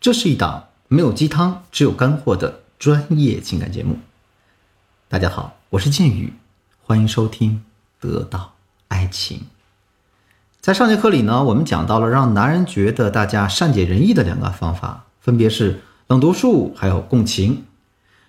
[0.00, 3.98] 这是一档没有鸡汤，只有干货的专业情感节目。
[5.10, 6.32] 大家好，我是剑宇，
[6.82, 7.62] 欢迎收听
[8.02, 8.54] 《得到
[8.88, 9.36] 爱情》。
[10.58, 17.64] 在上节课里呢，我们讲到了让男人觉得大家善解人意的两个方法，分别是冷读术还有共情。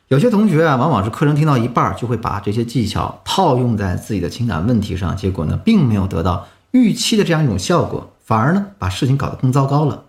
[0.10, 10.04] 有些同学啊，往往是课程听到一半，就会把这些技巧套用在自己的情感问题上，结果呢，并没有得到预期的这样一种效果，反而呢，把事情搞得更糟糕了。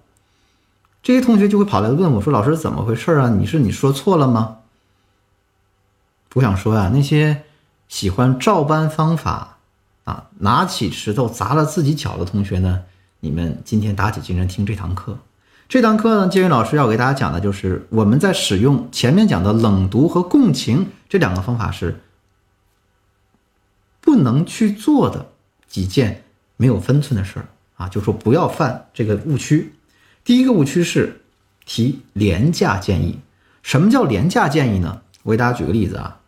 [1.03, 3.29] 这些同学就会跑来问我说：“老师，怎么回事啊？
[3.29, 4.59] 你是你说错了吗？”
[6.35, 7.43] 我想说啊，那些
[7.89, 9.59] 喜欢照搬方法
[10.05, 12.85] 啊，拿起石头砸了自己脚的同学呢，
[13.21, 15.19] 你们今天打起精神听这堂课。
[15.69, 22.01] 这堂课呢，建宇老师要给大家讲的就是我们在使用前面讲的冷读和共情这两个方法时，
[24.01, 25.27] 不能去做的
[25.67, 26.23] 几件
[26.57, 29.75] 没有分寸的事儿啊，就说不要犯这个误区。
[30.25, 31.23] 第一个误区是
[31.65, 33.19] 提廉价建议。
[33.63, 35.01] 什么叫廉价建议呢？
[35.23, 36.19] 我给大家举个例子啊，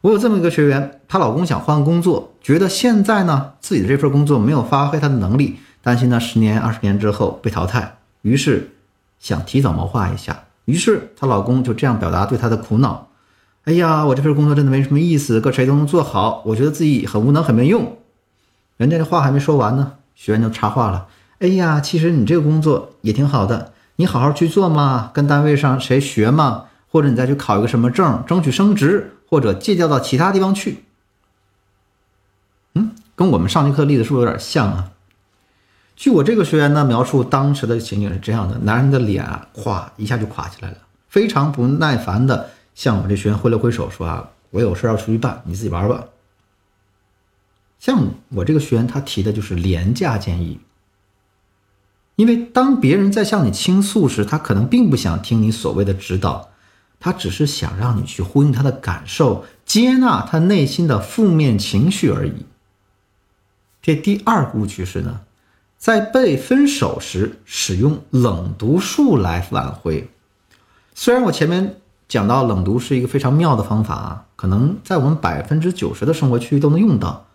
[0.00, 8.70] 我有这么一个学员，她老公想换工作，觉得现在呢自己的这份工作没有发挥他的能力，担心呢十年二十年之后被淘汰，于是。
[9.20, 13.08] 想提早谋划一下，于是她老公就这样表达对她的苦恼
[13.64, 17.96] ：“哎呀，我这份工作真的没什么意思，搁谁都能做好，我觉得自己很无能，很没用。”
[18.76, 21.06] 人家这话还没说完呢，学员就插话了
[21.44, 30.84] ：“哎呀，其实你这个工作也挺好的，你好好去做嘛，跟单位上谁学嘛，或者你再去考一个什么证，争取升职，或者借调到其他地方去。”
[32.72, 34.92] 嗯，跟我们上节课例子是不是有点像啊？
[35.94, 40.78] 据我这个学员呢描述，当时的情景是这样的：男人的脸啊，垮一下就垮起来了，
[41.10, 46.04] 非常不耐烦的向我这学员挥了挥手，说啊，我有事要出去办，你自己玩吧。
[47.78, 50.58] 像我这个学员，他提的就是廉价建议，
[52.16, 56.50] 因为当别人在向你倾诉时，他可能并不想听你所谓的指导，
[57.00, 62.46] 他只是想让你去呼应他的感受，接纳他内心的负面情绪而已。
[63.82, 65.20] 这第二个误区是呢？
[65.76, 70.08] 在被分手时使用冷读术来挽回，
[70.94, 71.76] 虽然我前面
[72.08, 77.26] 讲到冷读是一个非常妙的方法啊，可能在我们百分之九十的生活区域都能用到，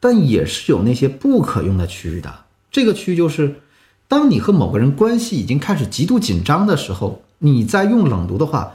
[0.00, 2.45] 但也是有那些不可用的区域的。
[2.76, 3.62] 这个区域就是，
[4.06, 8.74] 当你和某个人关系已经开始极度紧张的时候，你在用冷读的话，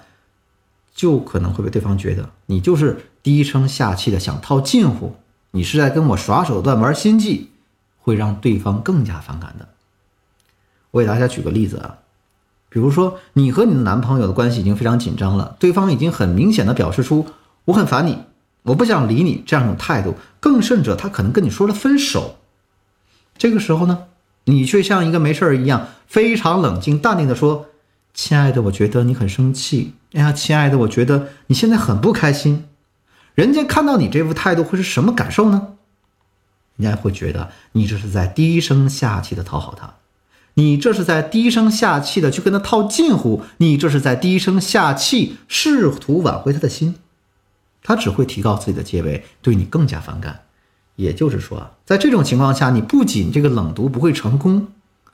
[0.95, 5.13] 就可能会被对方觉得你就是低声下气的想套近乎，
[5.51, 7.51] 你是在跟我耍手段玩心计。
[8.00, 9.67] 会让对方更加反感的。
[10.90, 12.00] 我给大家举个例子啊，
[12.69, 17.28] 比如说你和你的男朋友的关系已经非常紧张了，对方已经很明显的表示出
[17.66, 18.17] 我很烦你，
[18.63, 22.38] 我不想理你这样一种态度，更甚者他可能跟你说了分手。
[23.41, 24.03] 这个时候呢，
[24.44, 27.66] 你却像一个没事儿一样，非常冷静淡定的说
[28.13, 29.96] ：“亲爱的，我觉得你很生气。
[30.13, 32.66] 哎呀，亲爱的，我觉得你现在很不开心。”
[33.34, 35.69] 人家看到你这副态度会是什么感受呢？
[36.75, 39.96] 人家会觉得你这是在低声下气的讨好他，
[40.53, 46.94] 你这是在低声下气的去跟他套近乎，你这是在低声下气试图挽回他的心，
[47.81, 50.41] 他只会提高自己的戒备，对你更加反感。
[51.01, 54.67] 也就是说，在这种情况下，你不仅这个冷读不会成功，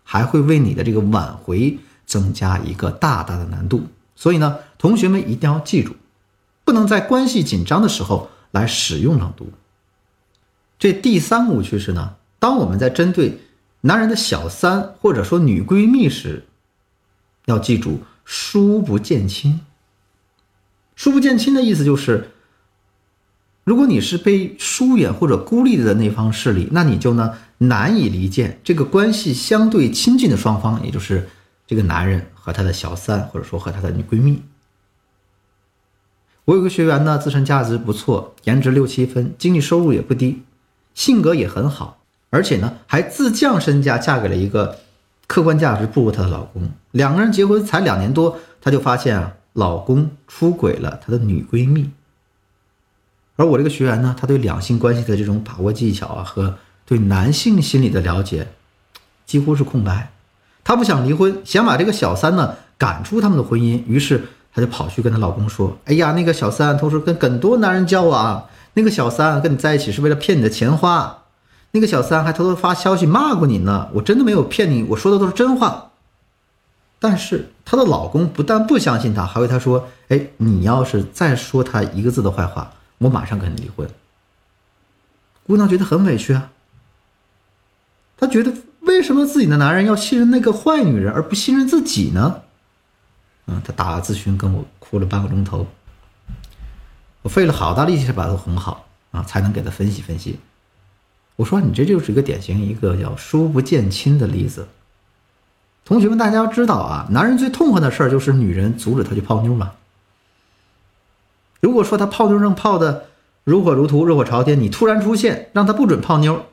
[0.04, 3.88] 还会为你的这个挽回增加一个大大的难度。
[4.16, 5.96] 所以呢，同学们一定要记住，
[6.66, 9.50] 不能在关系紧张的时候来使用冷读。
[10.78, 13.40] 这第三个误区是呢，当我们在针对
[13.82, 16.46] 男人的小三或者说女闺蜜时，
[17.46, 19.62] 要记住疏不见亲。
[20.96, 22.32] 疏不见亲的意思就是，
[23.68, 31.28] 如果你是被疏远或者孤立的那方势力，那你就呢难以离间这个关系相对亲近的双方，也就是
[31.68, 34.42] 这个男人和他的小三或者说和他的女闺蜜。
[36.46, 40.44] 我有个学员呢，自身价值不错，颜值六七分，经济收入也不低。
[40.94, 44.80] 性格也很好，而且呢，还自降身价嫁给了一个
[45.28, 46.70] 客观价值不如她的老公。
[46.92, 51.90] 两个人结婚才两年多，她就发现啊，老公出轨了她的女闺蜜。
[53.38, 58.50] 而我这个学员呢，他对两性关系的这种把握技巧啊，和对男性心理的了解，
[59.26, 60.12] 几乎是空白。
[60.64, 64.24] 他不想离婚，想把这个小三呢赶出他们的婚姻，于是
[64.54, 71.24] 他就跑去跟她老公说：“哎呀，那个小三都是跟很多男人交往。”那个小三跟你在一起是为了骗你的钱花，
[71.72, 73.90] 那个小三还偷偷发消息骂过你呢。
[73.94, 75.92] 我真的没有骗你，我说的都是真话。
[77.00, 83.90] 但是她的老公不但不相信她，还为她说：“哎，你要是再说她一个字的坏话，我马上跟你离婚。”
[85.46, 86.52] 姑娘觉得很委屈啊，
[88.18, 92.42] 她觉得为什么自己的男人要信任那个坏女人而不信任自己呢？
[93.46, 95.66] 嗯，他打了咨询跟我哭了半个钟头，
[97.22, 100.38] 我费了好大力气才把他哄好啊，才能给他分析分析。
[101.38, 104.68] 我说你这就是一个典型一个叫书不见亲的例子。
[105.86, 109.72] 同学们，大家要知道啊，男人最痛恨的事儿就是女人阻止他去泡妞嘛。
[111.60, 113.06] 如果说他泡妞正泡的
[113.44, 116.46] 如火如荼、热火朝天，你突然出现让他不准泡妞，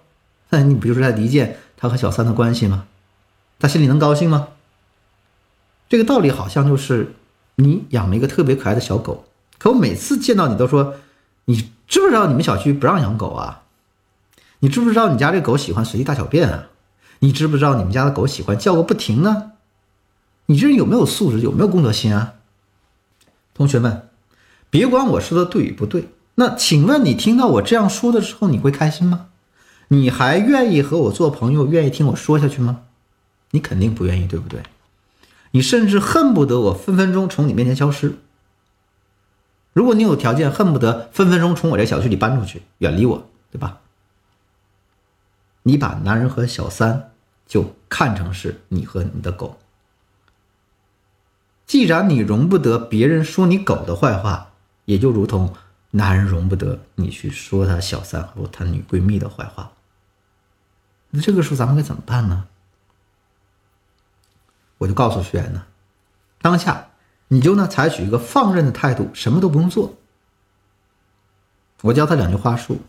[0.50, 2.86] 那你不就是在离间他和小三的关系吗？
[3.58, 4.48] 他心里能高兴吗？
[5.88, 7.14] 这个道理好像就是
[7.56, 9.24] 你养了一个特别可爱的小狗，
[9.58, 10.94] 可我每次见到你都说，
[11.44, 13.62] 你知不知道你们小区不让养狗啊？
[14.60, 16.68] 你知不知道你家这狗喜欢随地大小便啊？
[17.18, 19.52] 你知不知道你们家的狗喜欢叫个不停呢？
[20.46, 21.40] 你这人有没有素质？
[21.40, 22.34] 有没有公德心啊？
[23.54, 24.08] 同学们，
[24.74, 29.28] 别管我说的对与不对，那请问你听到我这样说的时候，你会开心吗？
[29.86, 32.80] 你还愿意和我做朋友，愿意听我说下去吗？
[33.52, 34.64] 你肯定不愿意，对不对？
[35.52, 38.16] 你甚至恨不得我分分钟从你面前消失。
[39.72, 43.78] 如果你有条件，恨不得分分钟从我这小区里搬出去，远离我，对吧？
[45.62, 47.10] 你把男人和小三。
[47.46, 49.58] 就看成是你和你的狗。
[51.66, 54.52] 既然你容不得别人说你狗的坏话，
[54.84, 55.52] 也就如同
[55.90, 59.72] 男人容不得你去说他小三和他女闺蜜的坏话。
[61.10, 62.46] 那这个时候咱们该怎么办呢？
[64.78, 65.64] 我就告诉学员呢，
[66.42, 66.90] 当下
[67.28, 69.94] 你就呢采取一个放任的态度，什么都不用做。
[71.82, 72.80] 我教他两句话术，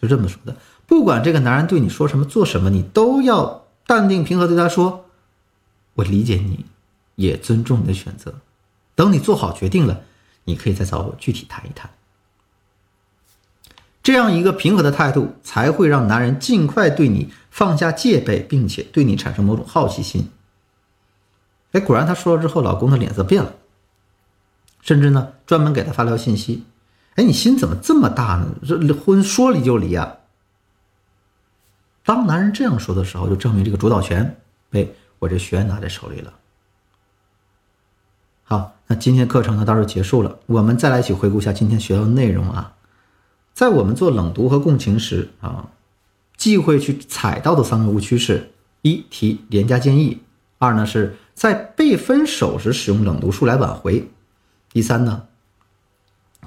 [0.00, 0.56] 就这么说的。
[0.86, 5.06] 不管这个男人对你说什么、做什么，你都要淡定平和对他说
[5.94, 6.66] ：“我理解你，
[7.14, 8.34] 也尊重你的选择。
[8.94, 10.02] 等你做好决定了，
[10.44, 11.90] 你可以再找我具体谈一谈。”
[14.02, 20.30] 这样一个平和的态度，才会让男人尽快对你放下戒备，并且对你产生某种好奇心。
[21.72, 23.54] 哎，果然他说了之后，老公的脸色变了，
[24.80, 26.64] 甚至呢专门给他发条信息
[27.16, 28.48] ：“哎，你心怎么这么大呢？
[28.66, 30.16] 这婚说离就离啊！”
[32.02, 34.40] 当男人这样说的时候，就证明这个主导权
[34.70, 36.32] 被我这学员拿在手里了。
[38.50, 42.74] 好，那今天课程呢到这结束了，我们再来一起回顾一下今天学到的内容啊。
[43.54, 45.70] 在我们做冷读和共情时啊，
[46.36, 48.50] 忌讳去踩到的三个误区是：
[48.82, 50.18] 一提廉价建议；
[50.58, 54.08] 二呢是在被分手时使用冷读术来挽回；
[54.72, 55.26] 第三呢，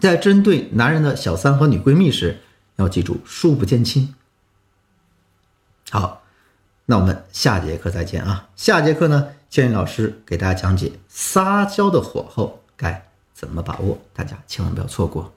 [0.02, 2.42] 在针对男人的小三和女闺蜜时，
[2.76, 4.14] 要记住术不见亲。
[5.90, 6.23] 好，
[6.86, 8.50] 那我们下节课再见啊！
[8.56, 15.32] 下节课呢，建议老师给大家讲解撒娇的火候该怎么把握，大家千万不要错过。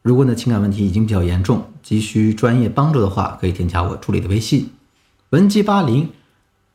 [0.00, 4.70] 如果你的情感问题已经比较严重，急需专业帮助的话，可以添加我助理的微信
[5.30, 6.10] 文姬八零，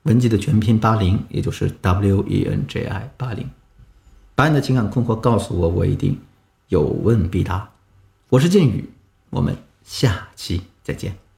[0.03, 3.49] 文姬的全拼八零，也就是 W E N J I 八零，
[4.35, 6.19] 把你的情感困惑告诉我，我一定
[6.67, 7.69] 有问必答。
[8.29, 8.87] 我是剑宇，
[9.31, 11.28] 我们下期再见。